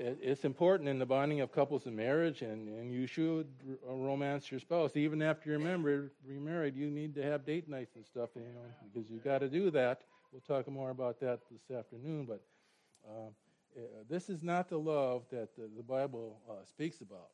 [0.00, 3.46] it, it's important in the bonding of couples in marriage, and, and you should
[3.86, 4.96] romance your spouse.
[4.96, 8.88] Even after you're married, remarried, you need to have date nights and stuff, you know,
[8.92, 10.00] because you've got to do that.
[10.32, 12.42] We'll talk more about that this afternoon, but
[13.06, 13.28] uh,
[13.76, 17.30] uh, this is not the love that the, the Bible uh, speaks about.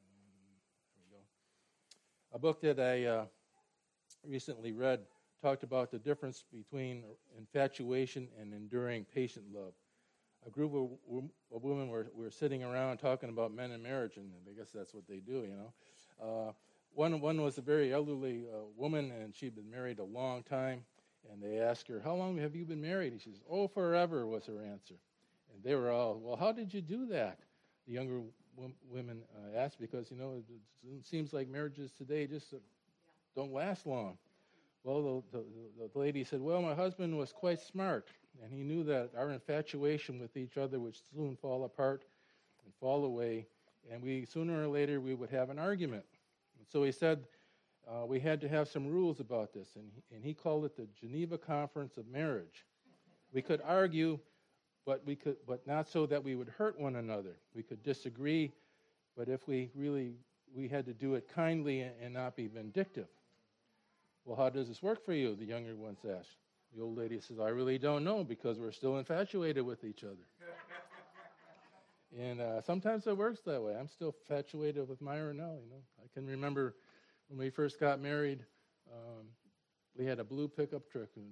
[0.00, 1.20] Um,
[2.32, 3.24] a book that I uh,
[4.26, 5.00] recently read
[5.42, 7.04] talked about the difference between
[7.36, 9.74] infatuation and enduring patient love.
[10.48, 11.24] A group of,
[11.54, 14.94] of women were, were sitting around talking about men and marriage, and I guess that's
[14.94, 15.72] what they do, you know.
[16.20, 16.52] Uh,
[16.94, 20.84] one, one was a very elderly uh, woman, and she'd been married a long time.
[21.30, 23.12] And they asked her, How long have you been married?
[23.12, 24.94] And she says, Oh, forever, was her answer.
[25.52, 27.40] And they were all, Well, how did you do that?
[27.86, 28.20] The younger
[28.56, 32.58] w- women uh, asked, Because, you know, it, seems like marriages today just uh,
[33.36, 34.16] don't last long.
[34.84, 38.08] Well, the, the, the lady said, Well, my husband was quite smart,
[38.42, 42.04] and he knew that our infatuation with each other would soon fall apart
[42.64, 43.46] and fall away,
[43.90, 46.04] and we sooner or later we would have an argument.
[46.58, 47.24] And so he said,
[47.88, 50.76] uh, we had to have some rules about this, and he, and he called it
[50.76, 52.66] the Geneva Conference of Marriage.
[53.32, 54.18] We could argue,
[54.84, 57.36] but we could, but not so that we would hurt one another.
[57.54, 58.52] We could disagree,
[59.16, 60.14] but if we really,
[60.54, 63.08] we had to do it kindly and not be vindictive.
[64.24, 65.34] Well, how does this work for you?
[65.34, 66.36] The younger ones asked.
[66.76, 70.16] The old lady says, I really don't know because we're still infatuated with each other.
[72.18, 73.74] and uh, sometimes it works that way.
[73.74, 75.54] I'm still infatuated with Myra now.
[75.62, 76.74] You know, I can remember
[77.28, 78.44] when we first got married,
[78.92, 79.26] um,
[79.96, 81.26] we had a blue pickup truck and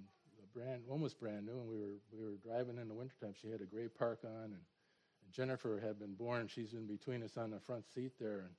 [0.55, 3.35] brand almost brand new, and we were we were driving in the wintertime.
[3.41, 6.49] She had a gray park on, and, and Jennifer had been born.
[6.49, 8.51] She's in between us on the front seat there, and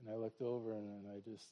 [0.00, 1.44] and I looked over and, and I just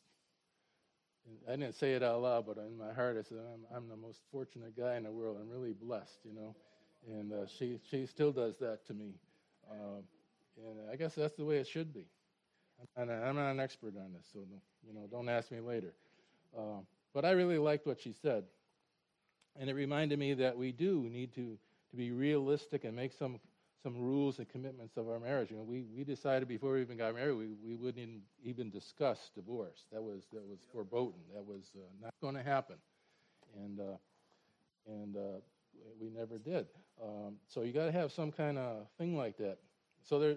[1.48, 3.96] I didn't say it out loud, but in my heart I said, I'm, I'm the
[3.96, 5.38] most fortunate guy in the world.
[5.40, 6.54] I'm really blessed, you know.
[7.06, 9.14] And uh, she, she still does that to me.
[9.70, 10.00] Uh,
[10.56, 12.06] and I guess that's the way it should be.
[12.96, 14.40] And I'm not an expert on this, so
[14.86, 15.94] you know, don't ask me later.
[16.56, 16.80] Uh,
[17.14, 18.44] but I really liked what she said,
[19.58, 21.56] and it reminded me that we do need to
[21.90, 23.38] to be realistic and make some
[23.84, 25.50] some rules and commitments of our marriage.
[25.50, 29.30] You know, we, we decided before we even got married, we, we wouldn't even discuss
[29.34, 29.84] divorce.
[29.92, 31.20] That was that was foreboding.
[31.34, 32.76] That was uh, not going to happen,
[33.62, 33.96] and uh,
[34.86, 35.20] and uh,
[36.00, 36.66] we never did.
[37.02, 39.58] Um, so you got to have some kind of thing like that.
[40.02, 40.36] So there,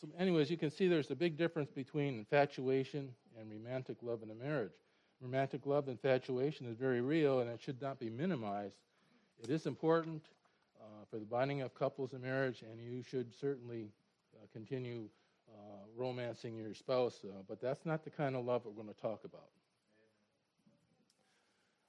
[0.00, 3.08] so anyways, you can see there's a big difference between infatuation
[3.40, 4.72] and romantic love in a marriage.
[5.22, 8.76] Romantic love, infatuation is very real, and it should not be minimized.
[9.42, 10.22] It is important
[11.10, 13.90] for the binding of couples in marriage, and you should certainly
[14.34, 15.08] uh, continue
[15.48, 19.00] uh, romancing your spouse, uh, but that's not the kind of love we're going to
[19.00, 19.48] talk about.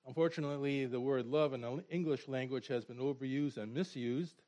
[0.05, 4.41] Unfortunately, the word love in the English language has been overused and misused.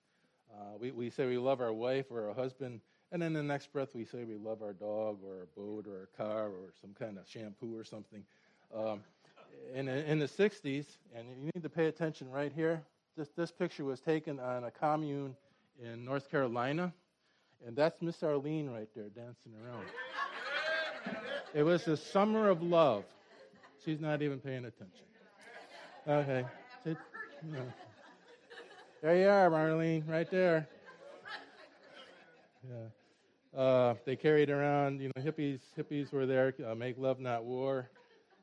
[0.53, 3.71] Uh, we, we say we love our wife or our husband, and then the next
[3.71, 6.93] breath we say we love our dog or our boat or our car or some
[6.97, 8.23] kind of shampoo or something.
[8.75, 9.01] Um,
[9.73, 12.83] in, in the 60s, and you need to pay attention right here,
[13.15, 15.35] this, this picture was taken on a commune
[15.81, 16.93] in North Carolina,
[17.65, 19.85] and that's Miss Arlene right there dancing around.
[21.53, 23.05] it was the summer of love.
[23.83, 25.05] She's not even paying attention.
[26.07, 26.45] Okay.
[29.01, 30.67] There you are, Marlene, right there.
[32.67, 33.59] Yeah.
[33.59, 35.59] Uh, they carried around, you know, hippies.
[35.77, 36.53] Hippies were there.
[36.67, 37.89] Uh, make love, not war.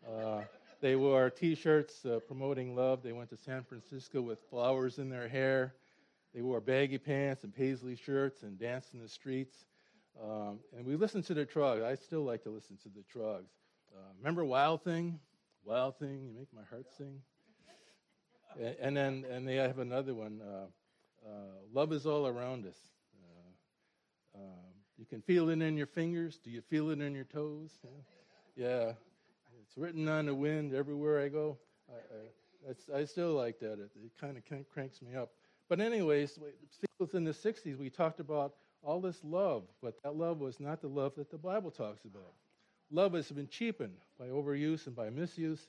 [0.09, 0.43] Uh,
[0.83, 3.03] they wore T-shirts uh, promoting love.
[3.03, 5.75] They went to San Francisco with flowers in their hair.
[6.35, 9.57] They wore baggy pants and paisley shirts and danced in the streets.
[10.23, 11.83] Um, and we listened to the Troggs.
[11.83, 13.49] I still like to listen to the Troggs.
[13.95, 15.19] Uh, remember Wild Thing?
[15.65, 17.23] Wild Thing, you make my heart sing
[18.81, 20.41] and then and they have another one.
[20.43, 20.67] Uh,
[21.27, 21.31] uh,
[21.73, 22.77] Love is all around us.
[23.23, 26.39] Uh, um, you can feel it in your fingers.
[26.43, 27.71] Do you feel it in your toes?
[28.55, 28.93] Yeah, yeah.
[29.73, 31.57] It's written on the wind everywhere I go.
[31.89, 33.73] I, I, I still like that.
[33.73, 35.31] It, it kind of cranks me up.
[35.71, 36.39] But anyways,
[37.15, 38.53] in the '60s, we talked about
[38.83, 42.35] all this love, but that love was not the love that the Bible talks about.
[42.91, 45.69] Love has been cheapened by overuse and by misuse,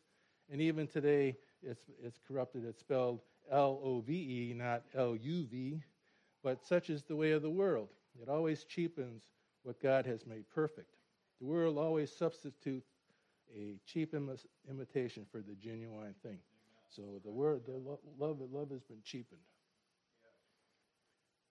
[0.51, 2.65] and even today it's, it's corrupted.
[2.65, 5.81] It's spelled L O V E, not L U V.
[6.43, 7.87] But such is the way of the world.
[8.21, 9.23] It always cheapens
[9.63, 10.93] what God has made perfect.
[11.39, 12.89] The world always substitutes
[13.55, 14.37] a cheap Im-
[14.69, 16.39] imitation for the genuine thing.
[16.89, 19.41] So the word, the lo- love, love has been cheapened.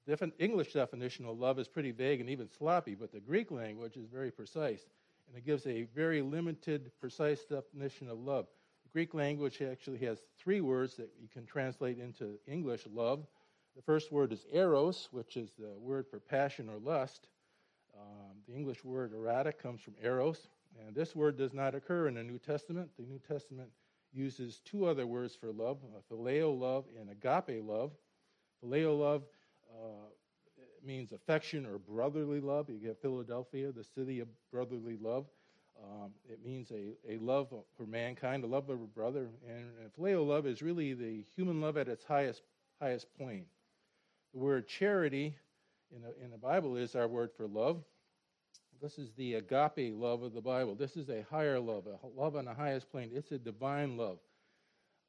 [0.06, 3.96] Different English definition of love is pretty vague and even sloppy, but the Greek language
[3.96, 4.84] is very precise,
[5.28, 8.46] and it gives a very limited, precise definition of love.
[8.84, 13.26] The Greek language actually has three words that you can translate into English love.
[13.76, 17.28] The first word is eros, which is the word for passion or lust.
[17.94, 20.48] Um, the English word erotic comes from eros,
[20.80, 22.90] and this word does not occur in the New Testament.
[22.98, 23.68] The New Testament
[24.12, 25.78] uses two other words for love
[26.10, 27.92] phileo love and agape love.
[28.62, 29.22] Phileo love
[29.70, 30.08] uh,
[30.84, 32.68] means affection or brotherly love.
[32.68, 35.26] You get Philadelphia, the city of brotherly love.
[35.82, 39.30] Um, it means a, a love for mankind, a love of a brother.
[39.48, 42.42] And, and phileo love is really the human love at its highest,
[42.80, 43.46] highest plane.
[44.34, 45.36] The word charity
[45.94, 47.82] in the, in the Bible is our word for love.
[48.82, 50.74] This is the agape love of the Bible.
[50.74, 53.10] This is a higher love, a love on the highest plane.
[53.14, 54.18] It's a divine love.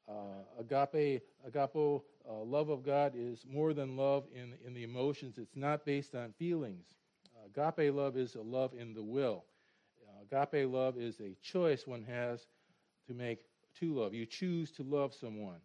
[0.08, 5.38] Uh, agape, agapo, uh, love of God is more than love in, in the emotions.
[5.38, 6.86] It's not based on feelings.
[7.34, 9.44] Uh, agape love is a love in the will.
[10.30, 12.46] Agape love is a choice one has
[13.08, 13.40] to make
[13.80, 14.14] to love.
[14.14, 15.58] You choose to love someone.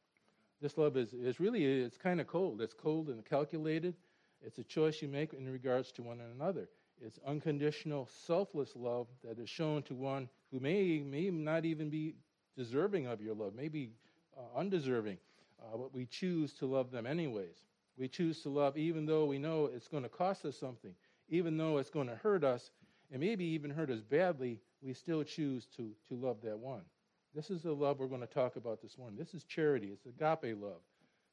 [0.62, 2.60] This love is, is really, it's kind of cold.
[2.62, 3.94] It's cold and calculated.
[4.42, 6.70] It's a choice you make in regards to one another.
[7.06, 12.16] It's unconditional, selfless love that is shown to one who may, may not even be
[12.58, 13.92] deserving of your love, maybe
[14.38, 15.18] uh, undeserving,
[15.62, 17.64] uh, but we choose to love them anyways.
[17.98, 20.94] We choose to love even though we know it's going to cost us something,
[21.30, 22.72] even though it's going to hurt us,
[23.12, 26.82] and maybe even hurt us badly, we still choose to, to love that one.
[27.36, 29.18] This is the love we're going to talk about this morning.
[29.18, 29.88] This is charity.
[29.88, 30.82] It's agape love.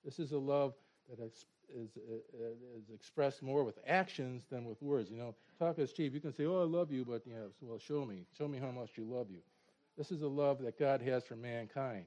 [0.04, 0.74] This is a love
[1.08, 5.10] that is, is, uh, uh, is expressed more with actions than with words.
[5.10, 6.14] You know, talk is cheap.
[6.14, 8.58] You can say, "Oh, I love you," but you know, well, show me, show me
[8.58, 9.40] how much you love you.
[9.96, 12.04] This is the love that God has for mankind.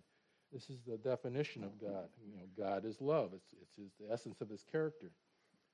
[0.52, 2.08] This is the definition of God.
[2.26, 3.32] You know, God is love.
[3.34, 5.12] It's, it's his, the essence of His character.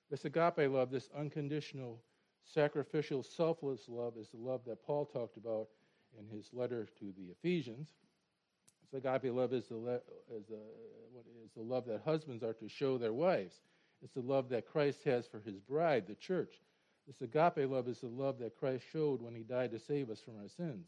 [0.09, 2.01] This agape love, this unconditional,
[2.43, 5.67] sacrificial, selfless love, is the love that Paul talked about
[6.19, 7.89] in his letter to the Ephesians.
[8.91, 10.01] So agape love is the,
[10.33, 10.55] is, the,
[11.43, 13.61] is the love that husbands are to show their wives.
[14.03, 16.53] It's the love that Christ has for his bride, the church.
[17.07, 20.19] This agape love is the love that Christ showed when he died to save us
[20.19, 20.87] from our sins.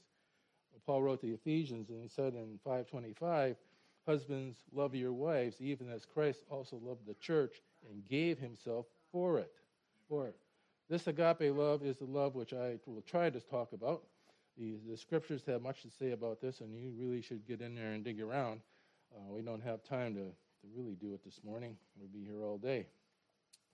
[0.86, 3.57] Paul wrote to the Ephesians, and he said in 525,
[4.06, 9.38] Husbands, love your wives, even as Christ also loved the church and gave himself for
[9.38, 9.51] it.
[10.07, 10.38] For it.
[10.89, 14.03] This agape love is the love which I will try to talk about.
[14.57, 17.75] The, the scriptures have much to say about this, and you really should get in
[17.75, 18.62] there and dig around.
[19.13, 20.31] Uh, we don't have time to,
[20.75, 21.75] really do it this morning.
[21.99, 22.87] We'd be here all day.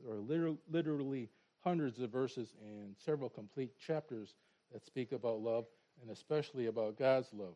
[0.03, 1.29] There are literally, literally
[1.63, 4.35] hundreds of verses and several complete chapters
[4.71, 5.65] that speak about love,
[6.01, 7.55] and especially about God's love.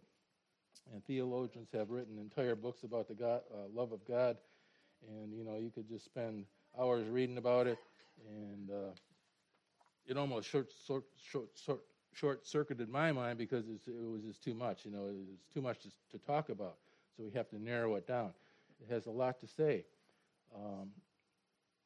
[0.94, 4.38] And theologians have written entire books about the God, uh, love of God,
[5.10, 6.46] and you know you could just spend
[6.80, 7.78] hours reading about it,
[8.30, 8.92] and uh,
[10.06, 11.82] it almost short, short, short, short
[12.18, 14.86] short circuited my mind because it was just too much.
[14.86, 16.76] You know, it was too much to, to, talk about.
[17.16, 18.32] So we have to narrow it down.
[18.82, 19.86] It has a lot to say.
[20.56, 20.92] Um,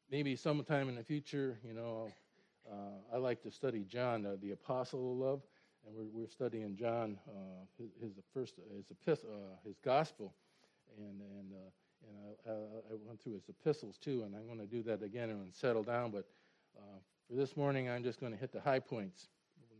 [0.09, 2.11] maybe sometime in the future, you know,
[2.69, 5.41] uh, I like to study John, uh, the apostle of love,
[5.85, 10.33] and we're, we're studying John, uh, his, his, first, his epistle, uh, his gospel,
[10.97, 11.69] and and uh,
[12.07, 15.29] and I, I, went through his epistles too, and I'm going to do that again
[15.29, 16.11] and settle down.
[16.11, 16.25] But
[16.77, 19.29] uh, for this morning, I'm just going to hit the high points.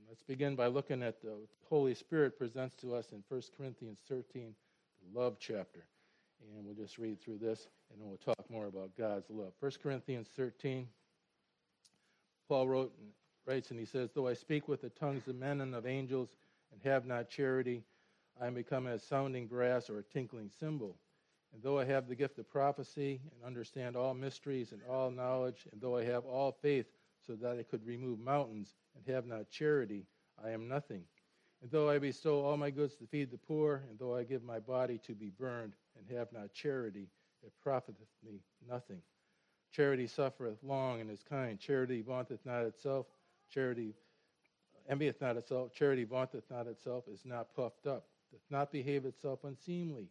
[0.07, 1.37] Let's begin by looking at the
[1.69, 4.53] Holy Spirit presents to us in 1 Corinthians 13,
[5.01, 5.85] the love chapter.
[6.41, 9.53] And we'll just read through this and then we'll talk more about God's love.
[9.59, 10.87] 1 Corinthians 13,
[12.47, 13.09] Paul wrote and
[13.45, 16.35] writes and he says, Though I speak with the tongues of men and of angels
[16.71, 17.83] and have not charity,
[18.41, 20.95] I am become as sounding brass or a tinkling cymbal.
[21.53, 25.67] And though I have the gift of prophecy and understand all mysteries and all knowledge,
[25.71, 26.87] and though I have all faith
[27.25, 30.05] so that I could remove mountains and have not charity,
[30.43, 31.03] I am nothing.
[31.61, 34.43] And though I bestow all my goods to feed the poor, and though I give
[34.43, 35.73] my body to be burned,
[36.09, 37.07] and have not charity,
[37.43, 39.01] it profiteth me nothing.
[39.71, 41.59] Charity suffereth long and is kind.
[41.59, 43.05] Charity vaunteth not itself.
[43.49, 43.93] Charity
[44.89, 45.73] envieth not itself.
[45.73, 50.07] Charity vaunteth not itself, is not puffed up, doth not behave itself unseemly,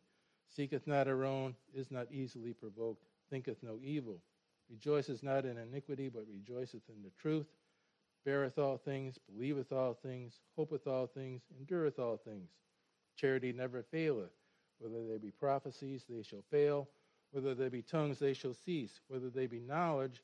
[0.49, 4.19] seeketh not her own, is not easily provoked, thinketh no evil,
[4.71, 7.47] rejoiceth not in iniquity, but rejoiceth in the truth
[8.25, 12.51] beareth all things, believeth all things, hopeth all things, endureth all things.
[13.17, 14.31] Charity never faileth.
[14.81, 16.89] Whether they be prophecies, they shall fail.
[17.33, 19.01] Whether they be tongues, they shall cease.
[19.09, 20.23] Whether they be knowledge,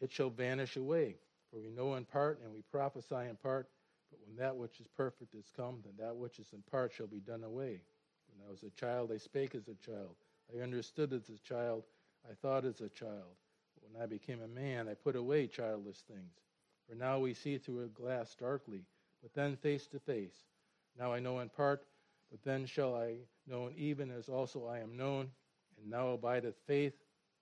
[0.00, 1.16] it shall vanish away.
[1.50, 3.68] For we know in part, and we prophesy in part.
[4.10, 7.06] But when that which is perfect is come, then that which is in part shall
[7.06, 7.82] be done away.
[8.28, 10.14] When I was a child, I spake as a child.
[10.56, 11.84] I understood as a child.
[12.28, 13.36] I thought as a child.
[13.74, 16.38] But when I became a man, I put away childish things.
[16.88, 18.84] For now we see through a glass darkly,
[19.22, 20.44] but then face to face.
[20.98, 21.84] Now I know in part,
[22.30, 25.28] but then shall I know even as also I am known.
[25.80, 26.94] And now abideth faith,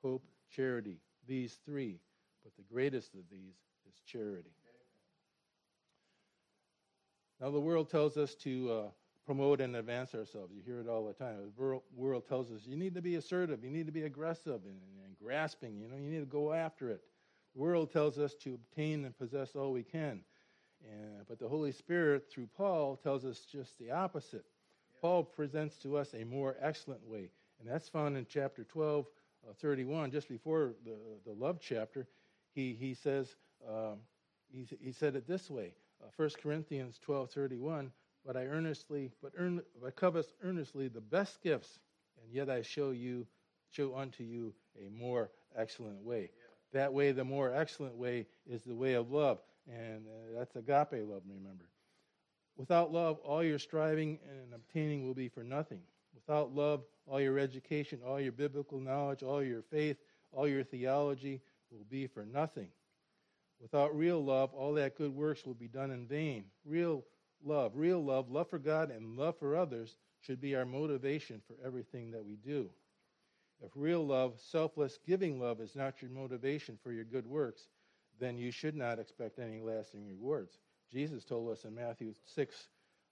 [0.03, 2.01] hope, charity, these three,
[2.43, 3.55] but the greatest of these
[3.89, 4.51] is charity.
[7.41, 8.83] Now, the world tells us to uh,
[9.25, 10.53] promote and advance ourselves.
[10.53, 11.37] You hear it all the time.
[11.57, 14.81] The world tells us you need to be assertive, you need to be aggressive and,
[15.05, 17.03] and grasping, you know, you need to go after it.
[17.55, 20.21] The world tells us to obtain and possess all we can.
[20.83, 24.45] And, but the Holy Spirit, through Paul, tells us just the opposite.
[25.01, 27.31] Paul presents to us a more excellent way.
[27.61, 29.07] And that's found in chapter 12,
[29.49, 32.07] uh, 31, just before the, the love chapter.
[32.55, 33.37] He, he says,
[33.69, 33.99] um,
[34.51, 37.91] he, he said it this way uh, 1 Corinthians 12, 31,
[38.25, 41.79] but I earnestly, but earn, but covet earnestly the best gifts,
[42.23, 43.27] and yet I show you,
[43.71, 46.31] show unto you a more excellent way.
[46.73, 46.81] Yeah.
[46.81, 51.09] That way, the more excellent way is the way of love, and uh, that's agape
[51.09, 51.23] love.
[51.27, 51.65] Remember,
[52.59, 55.81] without love, all your striving and obtaining will be for nothing.
[56.15, 59.97] Without love, all your education, all your biblical knowledge, all your faith,
[60.33, 62.69] all your theology will be for nothing.
[63.61, 66.45] Without real love, all that good works will be done in vain.
[66.65, 67.05] Real
[67.43, 71.57] love, real love, love for God and love for others should be our motivation for
[71.65, 72.69] everything that we do.
[73.61, 77.69] If real love, selfless, giving love is not your motivation for your good works,
[78.21, 80.59] then you should not expect any lasting rewards.
[80.93, 82.69] Jesus told us in Matthew 6,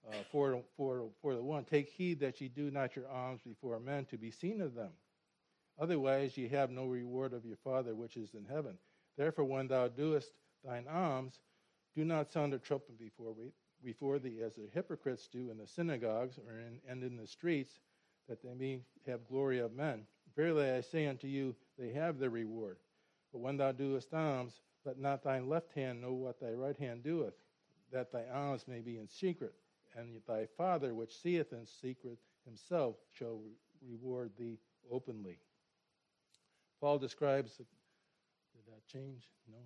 [0.07, 3.79] uh, 4, 4, 4 to 1, Take heed that ye do not your alms before
[3.79, 4.91] men to be seen of them.
[5.79, 8.77] Otherwise ye have no reward of your Father which is in heaven.
[9.17, 10.31] Therefore, when thou doest
[10.63, 11.39] thine alms,
[11.95, 13.33] do not sound a trumpet before,
[13.83, 17.79] before thee, as the hypocrites do in the synagogues or in, and in the streets,
[18.27, 20.05] that they may have glory of men.
[20.35, 22.77] Verily I say unto you, they have their reward.
[23.31, 27.03] But when thou doest alms, let not thine left hand know what thy right hand
[27.03, 27.33] doeth,
[27.91, 29.53] that thy alms may be in secret,
[29.95, 33.39] and thy Father which seeth in secret himself shall
[33.87, 34.57] reward thee
[34.91, 35.39] openly.
[36.79, 37.65] Paul describes Did
[38.67, 39.27] that change?
[39.49, 39.57] No.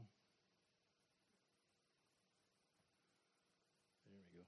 [4.05, 4.45] There we go.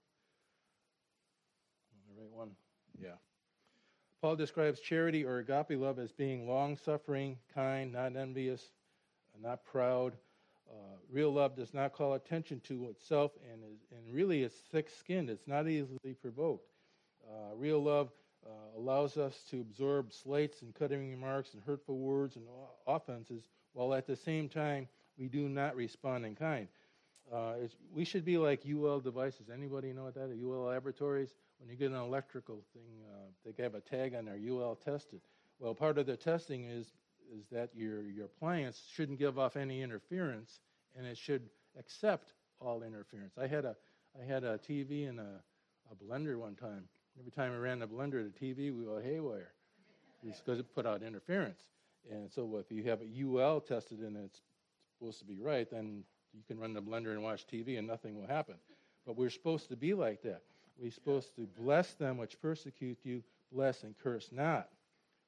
[2.15, 2.51] The right one?
[2.99, 3.17] Yeah.
[4.21, 8.71] Paul describes charity or agape love as being long suffering, kind, not envious,
[9.41, 10.13] not proud.
[10.69, 14.89] Uh, real love does not call attention to itself and, is, and really is thick
[14.89, 15.29] skinned.
[15.29, 16.67] It's not easily provoked.
[17.27, 18.09] Uh, real love
[18.45, 22.45] uh, allows us to absorb slights and cutting remarks and hurtful words and
[22.87, 26.67] offenses while at the same time we do not respond in kind.
[27.31, 27.53] Uh,
[27.93, 29.49] we should be like UL devices.
[29.51, 30.39] Anybody know what that is?
[30.43, 31.33] UL laboratories.
[31.59, 35.21] When you get an electrical thing, uh, they have a tag on there, UL tested.
[35.59, 36.91] Well, part of the testing is
[37.31, 40.59] is that your your appliance shouldn't give off any interference,
[40.97, 43.37] and it should accept all interference.
[43.37, 43.75] I had a
[44.19, 45.41] I had a TV and a,
[45.91, 46.83] a blender one time.
[47.19, 49.51] Every time I ran the blender the TV, we go haywire,
[50.23, 51.61] because it put out interference.
[52.11, 54.41] And so if you have a UL tested and it's
[54.97, 56.03] supposed to be right, then
[56.33, 58.55] you can run the blender and watch TV and nothing will happen.
[59.05, 60.41] But we're supposed to be like that.
[60.77, 64.69] We're supposed to bless them which persecute you, bless and curse not.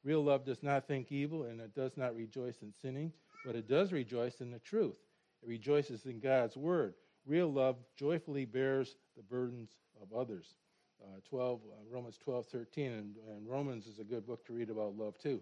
[0.06, 3.12] Real love does not think evil and it does not rejoice in sinning,
[3.44, 4.96] but it does rejoice in the truth.
[5.44, 6.94] It rejoices in God's word.
[7.26, 9.72] Real love joyfully bears the burdens
[10.02, 10.56] of others.
[11.04, 14.70] Uh, 12, uh, Romans 12, 13, and, and Romans is a good book to read
[14.70, 15.42] about love too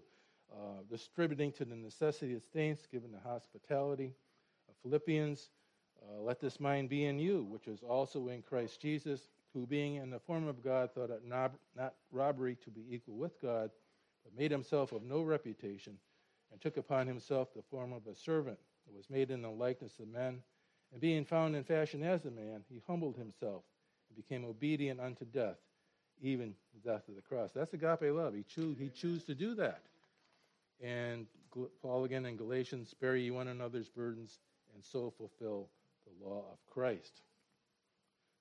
[0.52, 4.12] uh, distributing to the necessity of saints, given the hospitality.
[4.82, 5.48] Philippians,
[6.02, 9.96] uh, let this mind be in you, which is also in Christ Jesus, who being
[9.96, 11.54] in the form of God thought it not
[12.12, 13.70] robbery to be equal with God,
[14.24, 15.98] but made himself of no reputation,
[16.50, 19.98] and took upon himself the form of a servant, and was made in the likeness
[19.98, 20.42] of men.
[20.92, 23.62] And being found in fashion as a man, he humbled himself
[24.08, 25.58] and became obedient unto death,
[26.22, 27.50] even the death of the cross.
[27.52, 28.34] That's agape love.
[28.34, 29.82] He chose, he chose to do that.
[30.82, 31.26] And
[31.82, 34.38] Paul again in Galatians, spare ye one another's burdens,
[34.74, 35.68] and so fulfill
[36.06, 37.22] the law of Christ.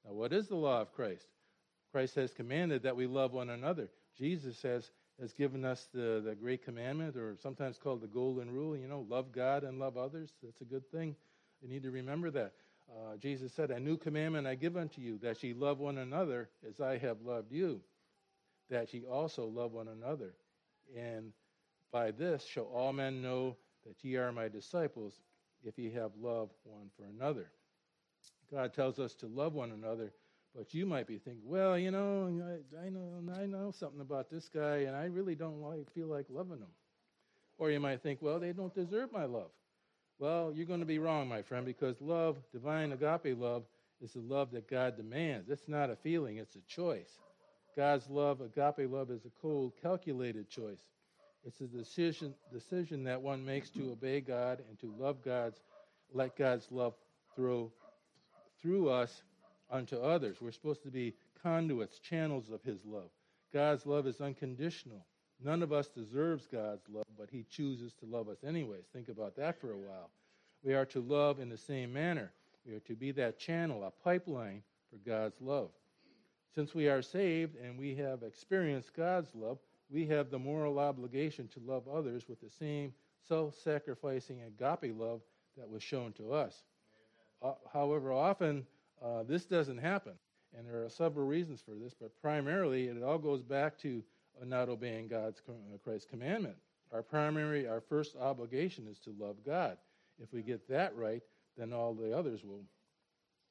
[0.05, 1.27] Now, what is the law of Christ?
[1.91, 3.87] Christ has commanded that we love one another.
[4.17, 4.91] Jesus has,
[5.21, 9.05] has given us the, the great commandment, or sometimes called the golden rule, you know,
[9.09, 10.33] love God and love others.
[10.43, 11.15] That's a good thing.
[11.61, 12.53] You need to remember that.
[12.89, 16.49] Uh, Jesus said, A new commandment I give unto you, that ye love one another
[16.67, 17.79] as I have loved you,
[18.69, 20.33] that ye also love one another.
[20.97, 21.31] And
[21.91, 23.55] by this shall all men know
[23.85, 25.13] that ye are my disciples,
[25.63, 27.47] if ye have love one for another.
[28.51, 30.11] God tells us to love one another,
[30.55, 34.29] but you might be thinking, well, you know, I, I know, I know something about
[34.29, 36.67] this guy, and I really don't like, feel like loving him.
[37.57, 39.51] Or you might think, well, they don't deserve my love.
[40.19, 43.63] Well, you're going to be wrong, my friend, because love, divine agape love,
[44.01, 45.49] is the love that God demands.
[45.49, 47.09] It's not a feeling, it's a choice.
[47.75, 50.81] God's love, agape love, is a cold, calculated choice.
[51.45, 55.59] It's a decision, decision that one makes to obey God and to love God's,
[56.13, 56.93] let God's love
[57.35, 57.71] through,
[58.61, 59.23] through us
[59.73, 60.37] unto others.
[60.39, 63.09] We're supposed to be conduits, channels of His love.
[63.51, 65.05] God's love is unconditional.
[65.43, 68.85] None of us deserves God's love, but He chooses to love us anyways.
[68.93, 70.09] Think about that for a while.
[70.63, 72.31] We are to love in the same manner.
[72.65, 75.69] We are to be that channel, a pipeline for God's love.
[76.55, 79.57] Since we are saved and we have experienced God's love,
[79.89, 82.93] we have the moral obligation to love others with the same
[83.27, 85.21] self sacrificing agape love
[85.57, 86.63] that was shown to us.
[87.41, 88.65] Uh, however, often
[89.01, 90.13] uh, this doesn't happen.
[90.57, 94.03] And there are several reasons for this, but primarily it all goes back to
[94.45, 96.55] not obeying God's uh, Christ's commandment.
[96.91, 99.77] Our primary, our first obligation is to love God.
[100.21, 101.23] If we get that right,
[101.57, 102.63] then all the others will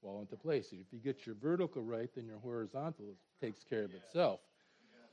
[0.00, 0.68] fall into place.
[0.72, 4.40] If you get your vertical right, then your horizontal takes care of itself.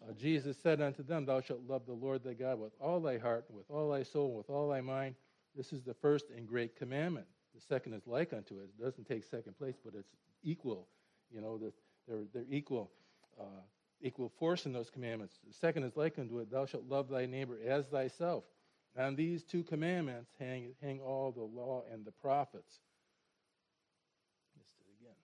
[0.07, 3.17] Uh, Jesus said unto them, Thou shalt love the Lord thy God with all thy
[3.17, 5.15] heart, with all thy soul, with all thy mind.
[5.55, 7.25] This is the first and great commandment.
[7.55, 8.69] The second is like unto it.
[8.77, 10.13] It doesn't take second place, but it's
[10.43, 10.87] equal.
[11.31, 12.91] You know, they're, they're equal,
[13.39, 13.61] uh,
[14.01, 15.39] equal force in those commandments.
[15.47, 16.51] The second is like unto it.
[16.51, 18.43] Thou shalt love thy neighbor as thyself.
[18.97, 22.79] On these two commandments hang, hang all the law and the prophets.
[24.57, 25.15] Missed it again.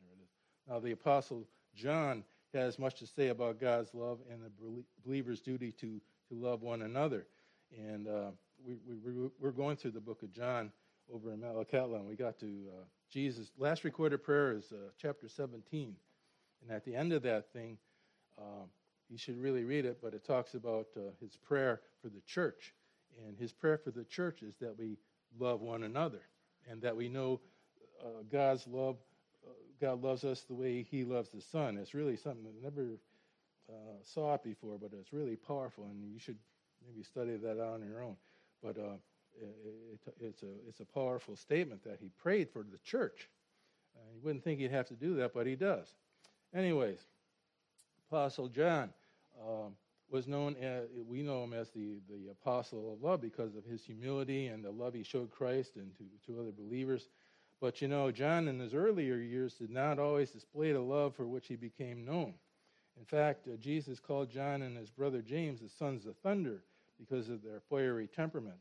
[0.00, 0.30] There it is.
[0.68, 5.72] Now, the Apostle John has much to say about God's love and the believer's duty
[5.72, 7.26] to, to love one another.
[7.76, 8.30] And uh,
[8.64, 10.70] we, we, we're going through the book of John
[11.12, 13.50] over in Metlakatla, and we got to uh, Jesus.
[13.58, 15.94] Last recorded prayer is uh, chapter 17.
[16.62, 17.78] And at the end of that thing,
[18.38, 18.64] uh,
[19.08, 22.74] you should really read it, but it talks about uh, his prayer for the church.
[23.26, 24.96] And his prayer for the church is that we
[25.38, 26.22] love one another
[26.68, 27.40] and that we know
[28.02, 28.96] uh, God's love.
[29.46, 31.76] Uh, God loves us the way he loves the Son.
[31.76, 32.98] It's really something I never
[34.02, 36.36] saw it before, but it's really powerful, and you should
[36.86, 38.16] maybe study that on your own.
[38.62, 38.96] But uh,
[39.40, 39.56] it,
[40.06, 43.28] it, it's, a, it's a powerful statement that he prayed for the church.
[43.96, 45.94] Uh, you wouldn't think he'd have to do that, but he does.
[46.54, 47.00] Anyways,
[48.10, 48.90] Apostle John
[49.40, 49.74] um,
[50.10, 53.84] was known as, we know him as the, the apostle of love because of his
[53.84, 57.08] humility and the love he showed Christ and to, to other believers.
[57.60, 61.26] But you know, John in his earlier years did not always display the love for
[61.26, 62.34] which he became known.
[62.98, 66.62] In fact, uh, Jesus called John and his brother James the sons of thunder
[66.98, 68.56] because of their fiery temperament.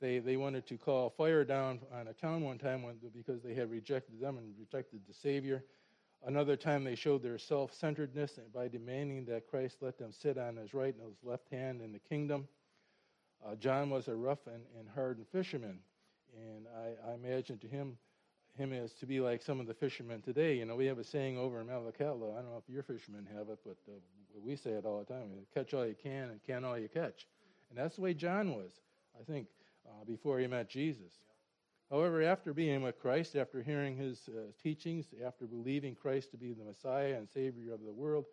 [0.00, 2.84] They, they wanted to call fire down on a town one time
[3.14, 5.64] because they had rejected them and rejected the Savior.
[6.26, 10.56] Another time they showed their self centeredness by demanding that Christ let them sit on
[10.56, 12.48] his right and his left hand in the kingdom.
[13.44, 15.78] Uh, John was a rough and, and hardened fisherman,
[16.36, 17.96] and I, I imagine to him
[18.56, 20.56] him as to be like some of the fishermen today.
[20.56, 22.32] You know, we have a saying over in Metlakatla.
[22.32, 23.92] I don't know if your fishermen have it, but uh,
[24.44, 27.26] we say it all the time: "Catch all you can and can all you catch."
[27.70, 28.72] And that's the way John was,
[29.18, 29.46] I think,
[29.86, 31.12] uh, before he met Jesus.
[31.90, 36.52] However, after being with Christ, after hearing his uh, teachings, after believing Christ to be
[36.52, 38.26] the Messiah and Savior of the world,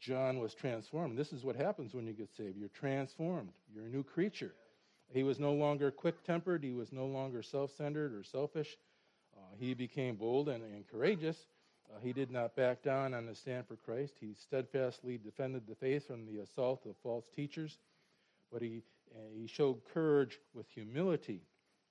[0.00, 1.18] John was transformed.
[1.18, 2.56] This is what happens when you get saved.
[2.56, 3.50] You're transformed.
[3.72, 4.54] You're a new creature.
[5.12, 6.64] He was no longer quick tempered.
[6.64, 8.78] He was no longer self centered or selfish.
[9.36, 11.36] Uh, he became bold and, and courageous.
[11.92, 14.14] Uh, he did not back down on the stand for Christ.
[14.18, 17.78] He steadfastly defended the faith from the assault of false teachers.
[18.50, 18.82] But he,
[19.14, 21.42] uh, he showed courage with humility.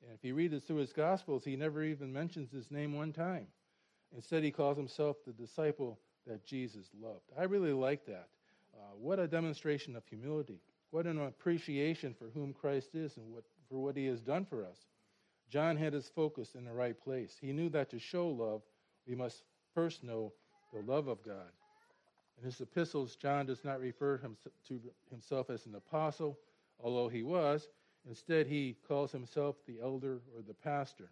[0.04, 3.14] And if you read it through his Gospels, he never even mentions his name one
[3.14, 3.48] time.
[4.16, 7.32] Instead, he calls himself the disciple that Jesus loved.
[7.38, 8.28] I really like that.
[8.74, 10.60] Uh, what a demonstration of humility.
[10.92, 14.66] What an appreciation for whom Christ is and what, for what he has done for
[14.66, 14.78] us.
[15.50, 17.38] John had his focus in the right place.
[17.40, 18.62] He knew that to show love,
[19.08, 20.34] we must first know
[20.74, 21.52] the love of God.
[22.38, 24.80] In his epistles, John does not refer to
[25.10, 26.38] himself as an apostle,
[26.84, 27.68] although he was.
[28.08, 31.10] Instead, he calls himself the elder or the pastor.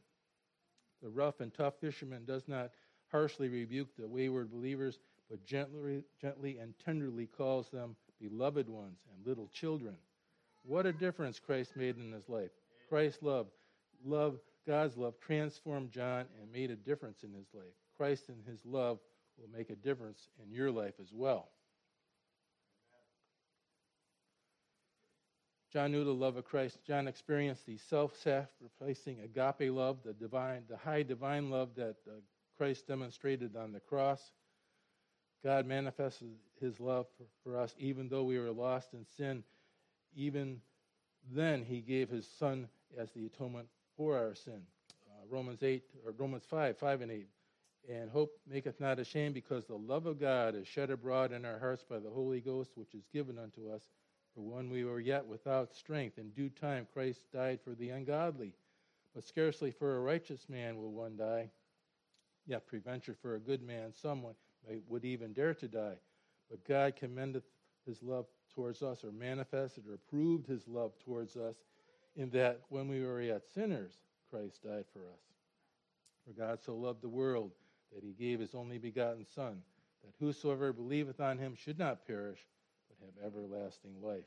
[1.02, 2.72] The rough and tough fisherman does not
[3.12, 9.26] harshly rebuke the wayward believers, but gently, gently and tenderly calls them beloved ones and
[9.26, 9.96] little children.
[10.64, 12.52] What a difference Christ made in his life.
[12.90, 13.48] Christ's love,
[14.04, 17.74] love, God's love transformed John and made a difference in his life.
[17.98, 19.00] Christ and his love
[19.38, 21.50] will make a difference in your life as well.
[25.72, 26.80] John knew the love of Christ.
[26.86, 32.14] John experienced the self-sacrificing agape love, the divine, the high divine love that uh,
[32.58, 34.32] Christ demonstrated on the cross.
[35.44, 36.30] God manifested
[36.60, 39.44] his love for, for, us even though we were lost in sin.
[40.16, 40.60] Even
[41.32, 44.62] then, he gave his son as the atonement for our sin.
[45.08, 47.28] Uh, Romans 8, or Romans 5, 5 and 8.
[47.90, 51.60] And hope maketh not ashamed because the love of God is shed abroad in our
[51.60, 53.84] hearts by the Holy Ghost, which is given unto us
[54.36, 58.54] For when we were yet without strength, in due time Christ died for the ungodly.
[59.14, 61.50] But scarcely for a righteous man will one die.
[62.46, 64.36] Yet preventure for a good man, someone
[64.88, 65.98] would even dare to die.
[66.50, 67.44] But God commendeth
[67.86, 71.56] his love towards us, or manifested or proved his love towards us,
[72.16, 73.94] in that when we were yet sinners,
[74.30, 75.22] Christ died for us.
[76.26, 77.52] For God so loved the world
[77.94, 79.62] that he gave his only begotten Son,
[80.04, 82.46] that whosoever believeth on him should not perish,
[83.02, 84.26] have everlasting life.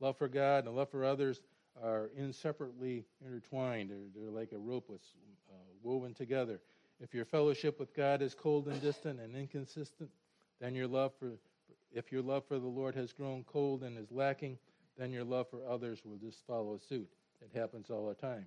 [0.00, 1.40] Love for God and love for others
[1.82, 3.90] are inseparably intertwined.
[3.90, 5.12] They're, they're like a rope that's
[5.50, 6.60] uh, woven together.
[7.00, 10.10] If your fellowship with God is cold and distant and inconsistent,
[10.60, 11.32] then your love for
[11.92, 14.58] if your love for the Lord has grown cold and is lacking,
[14.98, 17.08] then your love for others will just follow suit.
[17.40, 18.46] It happens all the time.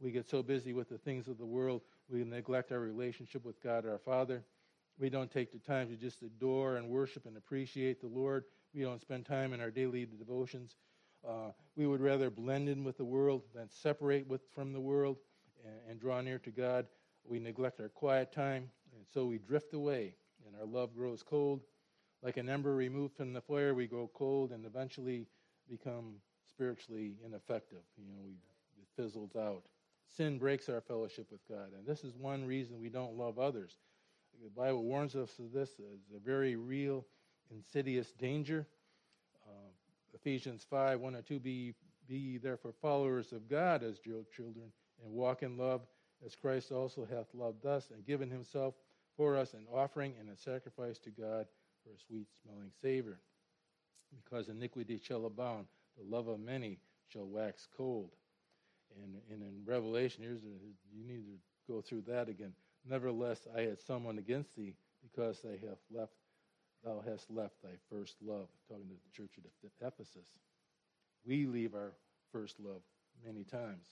[0.00, 3.62] We get so busy with the things of the world, we neglect our relationship with
[3.62, 4.42] God our Father.
[4.98, 8.44] We don't take the time to just adore and worship and appreciate the Lord.
[8.74, 10.76] We don't spend time in our daily devotions.
[11.26, 15.18] Uh, we would rather blend in with the world than separate with, from the world
[15.64, 16.86] and, and draw near to God.
[17.24, 20.14] We neglect our quiet time, and so we drift away,
[20.46, 21.60] and our love grows cold.
[22.22, 25.26] Like an ember removed from the fire, we grow cold and eventually
[25.68, 26.14] become
[26.48, 27.82] spiritually ineffective.
[27.96, 28.30] You know, we,
[28.80, 29.62] it fizzles out.
[30.08, 33.76] Sin breaks our fellowship with God, and this is one reason we don't love others.
[34.42, 37.04] The Bible warns us of this as a very real,
[37.50, 38.66] insidious danger.
[39.46, 39.70] Uh,
[40.14, 41.74] Ephesians 5 1 and 2 be,
[42.08, 44.72] be therefore followers of God as children,
[45.04, 45.82] and walk in love
[46.24, 48.74] as Christ also hath loved us and given himself
[49.16, 51.46] for us an offering and a sacrifice to God
[51.82, 53.18] for a sweet smelling savor.
[54.24, 58.10] Because iniquity shall abound, the love of many shall wax cold.
[59.02, 60.46] And, and in Revelation, here's a,
[60.94, 62.52] you need to go through that again.
[62.88, 66.12] Nevertheless, I had someone against thee, because they have left,
[66.84, 68.48] thou hast left thy first love.
[68.68, 70.26] Talking to the church at Ephesus.
[71.26, 71.92] We leave our
[72.32, 72.82] first love
[73.24, 73.86] many times.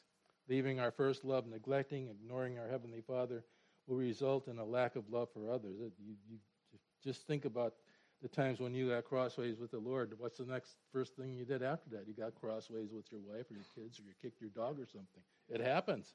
[0.49, 3.45] Leaving our first love, neglecting, ignoring our Heavenly Father,
[3.87, 5.77] will result in a lack of love for others.
[5.79, 6.39] You, you
[7.05, 7.75] just think about
[8.23, 10.13] the times when you got crossways with the Lord.
[10.19, 12.05] What's the next first thing you did after that?
[12.07, 14.87] You got crossways with your wife or your kids, or you kicked your dog or
[14.87, 15.23] something.
[15.49, 16.15] It happens.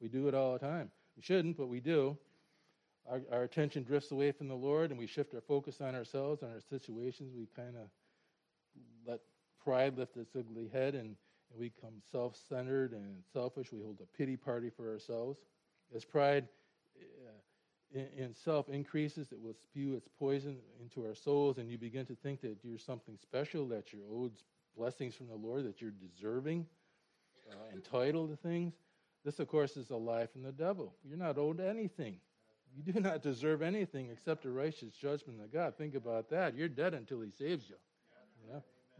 [0.00, 0.90] We do it all the time.
[1.16, 2.16] We shouldn't, but we do.
[3.08, 6.42] Our, our attention drifts away from the Lord, and we shift our focus on ourselves,
[6.42, 7.34] on our situations.
[7.36, 7.88] We kind of
[9.06, 9.20] let
[9.62, 11.16] pride lift its ugly head, and,
[11.50, 13.72] and we become self centered and selfish.
[13.72, 15.38] We hold a pity party for ourselves.
[15.94, 16.48] As pride
[17.94, 22.06] in, in self increases, it will spew its poison into our souls, and you begin
[22.06, 24.32] to think that you're something special, that you're owed
[24.76, 26.66] blessings from the Lord, that you're deserving,
[27.50, 28.74] uh, entitled to things.
[29.24, 30.94] This, of course, is a lie from the devil.
[31.08, 32.16] You're not owed anything.
[32.76, 35.76] You do not deserve anything except a righteous judgment of God.
[35.76, 36.56] Think about that.
[36.56, 37.76] You're dead until He saves you.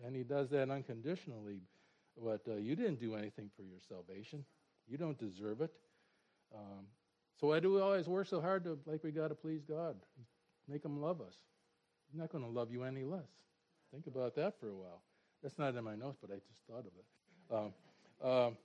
[0.04, 1.60] And He does that unconditionally.
[2.22, 4.44] But uh, you didn't do anything for your salvation.
[4.88, 5.72] You don't deserve it.
[6.54, 6.86] Um,
[7.40, 9.96] so why do we always work so hard to like we got to please God,
[10.68, 11.34] make Him love us?
[12.10, 13.28] He's not going to love you any less.
[13.92, 15.02] Think about that for a while.
[15.42, 17.04] That's not in my notes, but I just thought of it.
[17.50, 18.56] Um, um,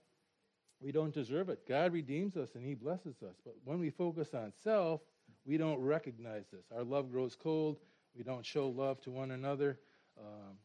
[0.82, 1.68] we don't deserve it.
[1.68, 3.36] God redeems us and He blesses us.
[3.44, 5.02] But when we focus on self,
[5.46, 6.66] we don't recognize this.
[6.76, 7.80] Our love grows cold.
[8.16, 9.80] We don't show love to one another.
[10.18, 10.58] Um,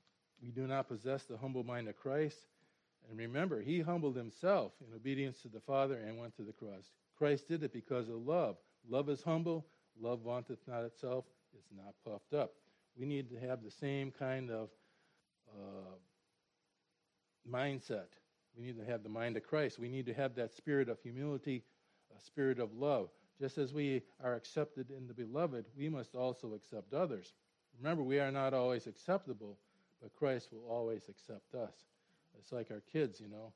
[0.43, 2.39] we do not possess the humble mind of Christ.
[3.09, 6.91] And remember, He humbled Himself in obedience to the Father and went to the cross.
[7.17, 8.57] Christ did it because of love.
[8.89, 9.67] Love is humble.
[10.01, 11.25] Love vaunteth not itself.
[11.57, 12.53] It's not puffed up.
[12.99, 14.69] We need to have the same kind of
[15.49, 15.95] uh,
[17.51, 18.07] mindset.
[18.57, 19.79] We need to have the mind of Christ.
[19.79, 21.65] We need to have that spirit of humility,
[22.17, 23.09] a spirit of love.
[23.39, 27.35] Just as we are accepted in the beloved, we must also accept others.
[27.79, 29.59] Remember, we are not always acceptable,
[30.01, 31.75] but Christ will always accept us.
[32.39, 33.53] It's like our kids, you know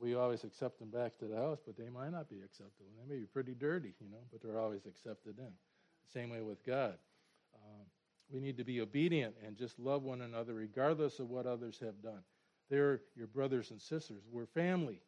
[0.00, 2.88] we always accept them back to the house, but they might not be acceptable.
[2.98, 5.52] They may be pretty dirty, you know, but they're always accepted in.
[6.12, 6.94] Same way with God.
[7.54, 7.84] Um,
[8.32, 12.02] we need to be obedient and just love one another regardless of what others have
[12.02, 12.22] done.
[12.70, 14.22] They're your brothers and sisters.
[14.30, 15.02] We're family.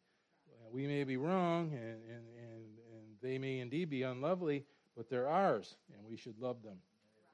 [0.49, 4.65] Uh, we may be wrong, and, and, and, and they may indeed be unlovely,
[4.97, 6.77] but they're ours, and we should love them.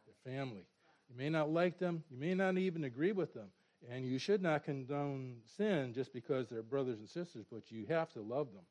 [0.06, 0.66] They're family.
[1.10, 3.48] You may not like them, you may not even agree with them,
[3.90, 8.14] and you should not condone sin just because they're brothers and sisters, but you have
[8.14, 8.64] to love them.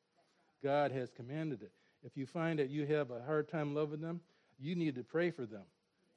[0.63, 1.73] God has commanded it.
[2.05, 4.21] If you find that you have a hard time loving them,
[4.61, 5.65] you need to pray for them.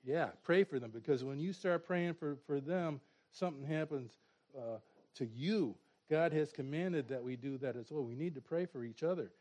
[0.04, 3.00] Yeah, pray for them because when you start praying for, for them,
[3.32, 4.12] something happens
[4.58, 4.78] uh,
[5.16, 5.76] to you.
[6.10, 8.04] God has commanded that we do that as well.
[8.04, 9.32] We need to pray for each other.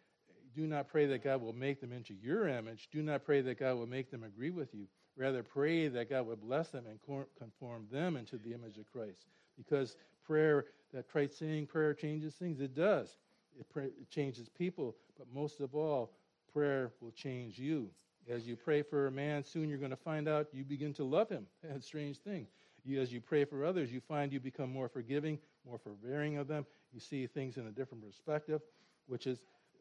[0.54, 2.88] do not pray that God will make them into your image.
[2.92, 4.86] Do not pray that God will make them agree with you.
[5.16, 9.26] Rather, pray that God would bless them and conform them into the image of Christ.
[9.56, 13.18] Because prayer, that Christ saying prayer changes things, it does.
[13.58, 16.12] It, pray, it changes people, but most of all,
[16.52, 17.90] prayer will change you.
[18.28, 21.04] As you pray for a man, soon you're going to find out you begin to
[21.04, 21.46] love him.
[21.62, 22.46] That's a strange thing.
[22.84, 26.48] You, as you pray for others, you find you become more forgiving, more forbearing of
[26.48, 26.66] them.
[26.92, 28.60] You see things in a different perspective,
[29.06, 29.40] which is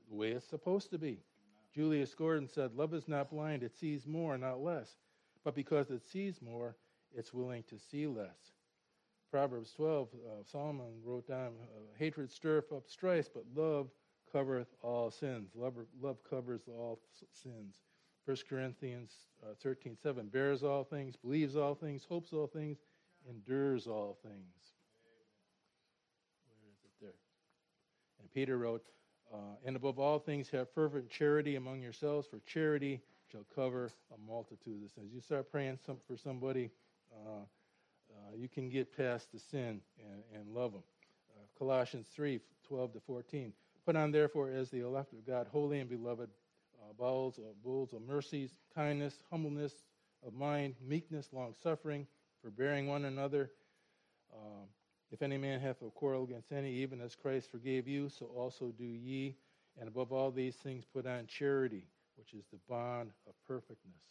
[0.10, 1.20] the way it's supposed to be.
[1.74, 4.98] Julius Gordon said, Love is not blind, it sees more, not less.
[5.44, 6.76] But because it sees more,
[7.16, 8.54] it's willing to see less.
[9.32, 13.90] Proverbs 12, uh, Solomon wrote down, uh, Hatred stirreth up strife, but love
[14.32, 15.52] covereth all sins.
[15.56, 17.00] Love, love covers all
[17.32, 17.82] sins.
[18.26, 19.12] 1 Corinthians
[19.44, 22.78] uh, 13, 7, bears all things, believes all things, hopes all things,
[23.30, 24.74] endures all things.
[26.46, 27.14] Where is it there?
[28.20, 28.84] And Peter wrote,
[29.34, 33.02] uh, and above all things, have fervent charity among yourselves, for charity
[33.32, 35.12] shall cover a multitude of sins.
[35.14, 36.72] You start praying some, for somebody,
[37.14, 37.42] uh,
[38.12, 40.84] uh, you can get past the sin and, and love them.
[41.36, 43.54] Uh, Colossians 3 12 to 14.
[43.86, 46.30] Put on, therefore, as the elect of God, holy and beloved,
[46.80, 49.74] uh, bowels of bulls of mercies, kindness, humbleness
[50.26, 52.06] of mind, meekness, long suffering,
[52.42, 53.52] forbearing one another.
[54.34, 54.68] Um,
[55.12, 58.74] if any man hath a quarrel against any, even as Christ forgave you, so also
[58.78, 59.36] do ye.
[59.80, 61.86] And above all these things, put on charity,
[62.18, 64.02] which is the bond of perfectness.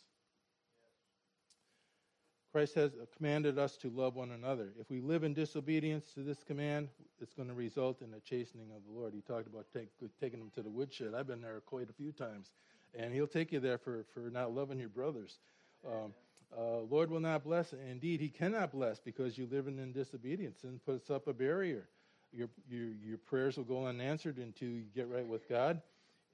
[2.52, 4.72] Christ has commanded us to love one another.
[4.80, 6.88] If we live in disobedience to this command,
[7.20, 9.12] it's going to result in a chastening of the Lord.
[9.12, 11.12] He talked about take, taking them to the woodshed.
[11.14, 12.50] I've been there quite a few times.
[12.98, 15.38] And he'll take you there for, for not loving your brothers.
[15.86, 16.14] Um,
[16.56, 17.72] uh, Lord will not bless.
[17.72, 21.88] Indeed, He cannot bless because you live in disobedience and puts up a barrier.
[22.32, 25.80] Your, your, your prayers will go unanswered until you get right with God.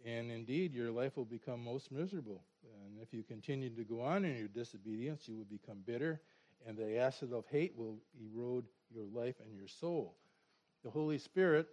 [0.04, 2.42] And indeed, your life will become most miserable.
[2.62, 6.20] And if you continue to go on in your disobedience, you will become bitter,
[6.66, 10.14] and the acid of hate will erode your life and your soul.
[10.82, 11.66] The Holy Spirit,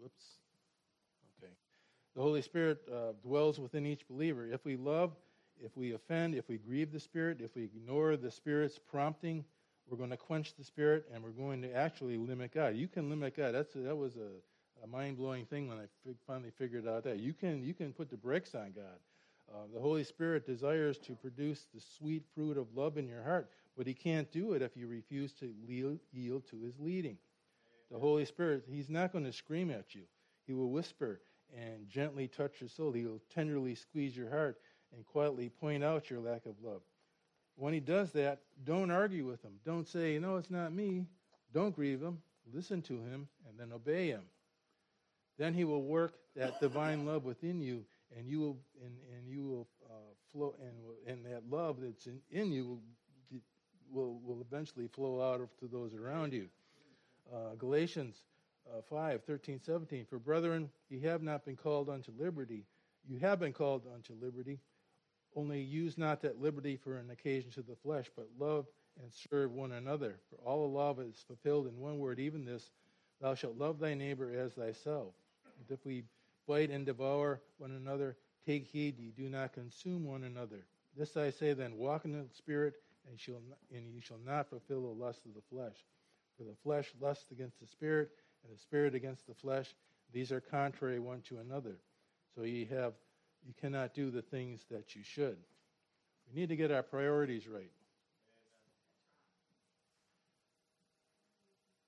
[0.00, 0.24] whoops,
[1.38, 1.52] okay.
[2.16, 4.46] The Holy Spirit uh, dwells within each believer.
[4.46, 5.12] If we love,
[5.64, 9.44] if we offend, if we grieve the Spirit, if we ignore the Spirit's prompting,
[9.88, 12.74] we're going to quench the Spirit and we're going to actually limit God.
[12.74, 13.52] You can limit God.
[13.52, 15.86] That's that was a, a mind blowing thing when I
[16.26, 18.98] finally figured out that you can you can put the brakes on God.
[19.52, 23.50] Uh, the Holy Spirit desires to produce the sweet fruit of love in your heart,
[23.76, 27.18] but He can't do it if you refuse to yield to His leading.
[27.90, 30.02] The Holy Spirit, He's not going to scream at you.
[30.46, 31.20] He will whisper
[31.54, 32.92] and gently touch your soul.
[32.92, 34.58] He will tenderly squeeze your heart
[34.94, 36.82] and quietly point out your lack of love.
[37.56, 39.52] When he does that, don't argue with him.
[39.64, 41.06] Don't say, No, it's not me.
[41.52, 42.18] Don't grieve him.
[42.52, 44.22] Listen to him and then obey him.
[45.38, 47.84] Then he will work that divine love within you,
[48.16, 50.74] and you will, and, and you will uh, flow, and,
[51.06, 52.80] and that love that's in, in you
[53.30, 53.40] will,
[53.90, 56.48] will, will eventually flow out to those around you.
[57.32, 58.16] Uh, Galatians
[58.70, 60.06] uh, 5, 13, 17.
[60.08, 62.64] For brethren, ye have not been called unto liberty.
[63.06, 64.60] You have been called unto liberty.
[65.34, 68.66] Only use not that liberty for an occasion to the flesh, but love
[69.00, 70.16] and serve one another.
[70.28, 72.70] For all the law is fulfilled in one word, even this
[73.20, 75.14] Thou shalt love thy neighbor as thyself.
[75.58, 76.02] And if we
[76.48, 80.66] bite and devour one another, take heed ye do not consume one another.
[80.96, 82.74] This I say then, walk in the Spirit,
[83.08, 83.40] and, shall
[83.72, 85.86] and ye shall not fulfill the lust of the flesh.
[86.36, 88.10] For the flesh lusts against the Spirit,
[88.44, 89.74] and the Spirit against the flesh.
[90.12, 91.76] These are contrary one to another.
[92.34, 92.94] So ye have
[93.46, 95.36] you cannot do the things that you should.
[96.28, 97.70] We need to get our priorities right.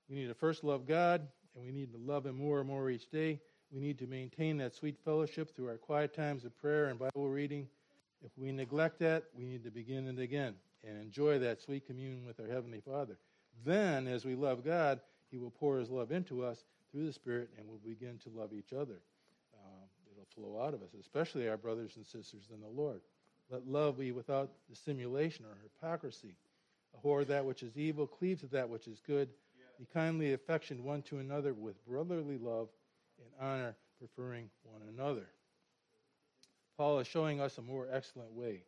[0.09, 2.89] We need to first love God, and we need to love Him more and more
[2.89, 3.39] each day.
[3.71, 7.29] We need to maintain that sweet fellowship through our quiet times of prayer and Bible
[7.29, 7.67] reading.
[8.23, 12.25] If we neglect that, we need to begin it again and enjoy that sweet communion
[12.25, 13.17] with our Heavenly Father.
[13.65, 14.99] Then, as we love God,
[15.31, 18.53] He will pour His love into us through the Spirit, and we'll begin to love
[18.53, 18.99] each other
[20.33, 23.01] flow out of us, especially our brothers and sisters in the Lord.
[23.49, 26.35] Let love be without dissimulation or hypocrisy.
[26.95, 29.29] Abhor that which is evil, cleave to that which is good.
[29.77, 32.69] Be kindly affectioned one to another with brotherly love
[33.19, 35.27] and honor, preferring one another.
[36.77, 38.63] Paul is showing us a more excellent way.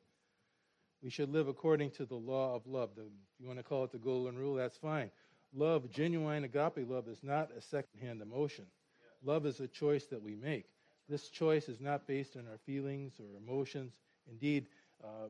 [1.02, 2.90] We should live according to the law of love.
[2.96, 3.08] The, if
[3.40, 5.12] you want to call it the golden rule, that's fine.
[5.54, 8.66] Love, genuine agape love, is not a second-hand emotion.
[9.24, 10.66] Love is a choice that we make.
[11.10, 13.94] This choice is not based on our feelings or emotions.
[14.30, 14.68] Indeed,
[15.04, 15.30] uh,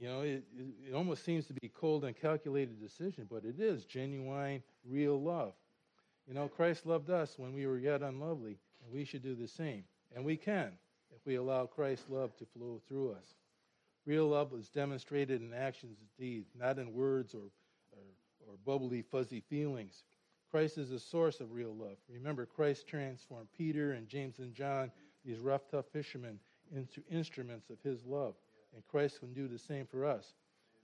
[0.00, 0.44] you know, it,
[0.88, 5.54] it almost seems to be cold and calculated decision, but it is genuine, real love.
[6.28, 9.48] You know, Christ loved us when we were yet unlovely, and we should do the
[9.48, 9.84] same.
[10.14, 10.72] And we can
[11.14, 13.34] if we allow Christ's love to flow through us.
[14.06, 17.50] Real love is demonstrated in actions and deeds, not in words or,
[17.92, 18.04] or,
[18.46, 20.02] or bubbly, fuzzy feelings.
[20.50, 21.96] Christ is the source of real love.
[22.08, 24.90] Remember, Christ transformed Peter and James and John,
[25.24, 26.38] these rough, tough fishermen,
[26.74, 28.34] into instruments of his love.
[28.74, 30.34] And Christ can do the same for us.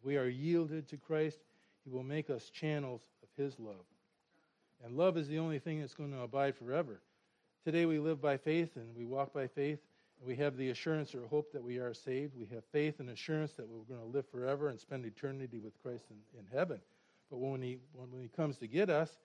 [0.02, 1.38] we are yielded to Christ,
[1.84, 3.84] he will make us channels of his love.
[4.84, 7.00] And love is the only thing that's going to abide forever.
[7.64, 9.78] Today we live by faith and we walk by faith.
[10.20, 12.34] And we have the assurance or hope that we are saved.
[12.36, 15.72] We have faith and assurance that we're going to live forever and spend eternity with
[15.82, 16.80] Christ in, in heaven.
[17.30, 19.16] But when he, when he comes to get us,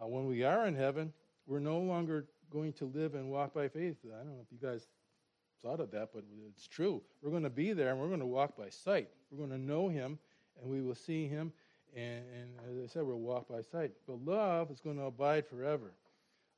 [0.00, 1.12] uh, when we are in heaven,
[1.46, 3.96] we're no longer going to live and walk by faith.
[4.04, 4.86] I don't know if you guys
[5.62, 7.02] thought of that, but it's true.
[7.22, 9.08] We're going to be there and we're going to walk by sight.
[9.30, 10.18] We're going to know him
[10.60, 11.52] and we will see him.
[11.96, 13.92] And, and as I said, we'll walk by sight.
[14.06, 15.92] But love is going to abide forever.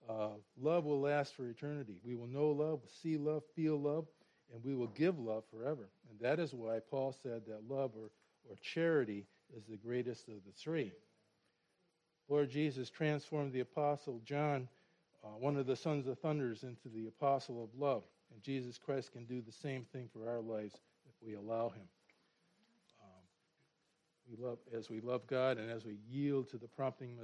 [0.09, 1.97] Uh, love will last for eternity.
[2.05, 4.07] We will know love, see love, feel love,
[4.53, 5.89] and we will give love forever.
[6.11, 8.11] And that is why Paul said that love or,
[8.49, 10.93] or charity is the greatest of the three.
[12.31, 14.69] Lord Jesus transformed the Apostle John,
[15.25, 18.05] uh, one of the sons of thunders, into the Apostle of love.
[18.33, 20.75] And Jesus Christ can do the same thing for our lives
[21.09, 21.89] if we allow him.
[23.03, 23.25] Um,
[24.31, 27.19] we love, as we love God and as we yield to the prompting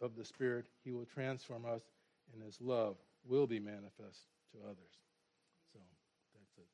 [0.00, 1.82] of the Spirit, he will transform us
[2.32, 2.96] and his love
[3.28, 4.94] will be manifest to others.
[5.72, 5.80] So
[6.38, 6.68] that's it.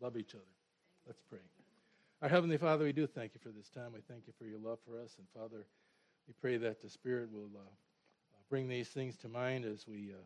[0.00, 0.44] Love each other.
[1.08, 1.40] Let's pray.
[2.22, 3.92] Our Heavenly Father, we do thank you for this time.
[3.92, 5.16] We thank you for your love for us.
[5.18, 5.66] And Father,
[6.26, 10.12] we pray that the Spirit will uh, uh, bring these things to mind as we
[10.12, 10.22] uh,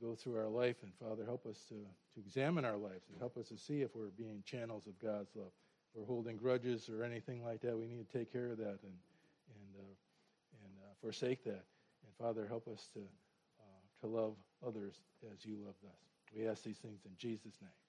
[0.00, 0.76] go through our life.
[0.82, 3.94] And Father, help us to, to examine our lives and help us to see if
[3.94, 5.52] we're being channels of God's love.
[5.94, 8.78] If we're holding grudges or anything like that, we need to take care of that
[8.82, 8.98] and,
[9.54, 9.94] and, uh,
[10.64, 11.64] and uh, forsake that.
[12.04, 13.00] And Father, help us to
[14.02, 14.34] to love
[14.66, 14.94] others
[15.32, 16.00] as you loved us.
[16.36, 17.81] We ask these things in Jesus' name.